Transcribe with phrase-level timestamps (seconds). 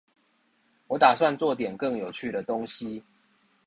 [0.87, 3.03] 我打算做點更有趣的東西